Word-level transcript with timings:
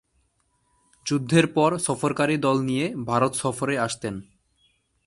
যুদ্ধের 1.05 1.45
পর 1.47 1.71
সফরকারী 1.77 2.35
দল 2.37 2.57
নিয় 2.61 2.87
ভারত 3.05 3.33
সফরে 3.33 3.75
আসতেন। 3.77 4.15